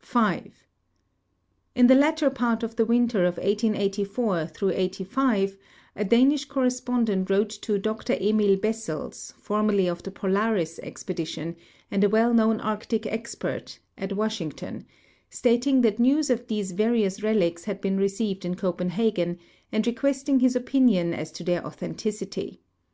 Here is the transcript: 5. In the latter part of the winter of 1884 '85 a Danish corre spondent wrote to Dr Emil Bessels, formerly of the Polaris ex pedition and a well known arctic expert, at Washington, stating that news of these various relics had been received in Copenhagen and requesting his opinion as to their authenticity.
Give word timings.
5. 0.00 0.66
In 1.74 1.86
the 1.86 1.94
latter 1.94 2.28
part 2.28 2.62
of 2.62 2.76
the 2.76 2.84
winter 2.84 3.20
of 3.24 3.38
1884 3.38 4.50
'85 4.70 5.56
a 5.96 6.04
Danish 6.04 6.44
corre 6.44 6.68
spondent 6.68 7.30
wrote 7.30 7.48
to 7.62 7.78
Dr 7.78 8.18
Emil 8.20 8.56
Bessels, 8.58 9.32
formerly 9.38 9.86
of 9.86 10.02
the 10.02 10.10
Polaris 10.10 10.78
ex 10.82 11.02
pedition 11.04 11.56
and 11.90 12.04
a 12.04 12.08
well 12.10 12.34
known 12.34 12.60
arctic 12.60 13.06
expert, 13.06 13.78
at 13.96 14.12
Washington, 14.12 14.84
stating 15.30 15.80
that 15.80 15.98
news 15.98 16.28
of 16.28 16.48
these 16.48 16.72
various 16.72 17.22
relics 17.22 17.64
had 17.64 17.80
been 17.80 17.96
received 17.96 18.44
in 18.44 18.56
Copenhagen 18.56 19.38
and 19.72 19.86
requesting 19.86 20.40
his 20.40 20.54
opinion 20.54 21.14
as 21.14 21.32
to 21.32 21.42
their 21.42 21.64
authenticity. 21.64 22.60